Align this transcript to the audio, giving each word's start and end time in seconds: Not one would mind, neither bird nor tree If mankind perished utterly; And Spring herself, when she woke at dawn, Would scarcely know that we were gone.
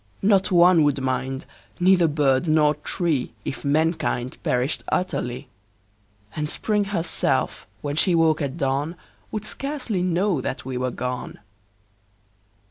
Not 0.23 0.49
one 0.51 0.81
would 0.81 0.99
mind, 0.99 1.45
neither 1.79 2.07
bird 2.07 2.47
nor 2.47 2.73
tree 2.73 3.33
If 3.45 3.63
mankind 3.63 4.41
perished 4.41 4.83
utterly; 4.91 5.47
And 6.35 6.49
Spring 6.49 6.85
herself, 6.85 7.67
when 7.83 7.95
she 7.97 8.15
woke 8.15 8.41
at 8.41 8.57
dawn, 8.57 8.95
Would 9.29 9.45
scarcely 9.45 10.01
know 10.01 10.41
that 10.41 10.65
we 10.65 10.75
were 10.75 10.89
gone. 10.89 11.37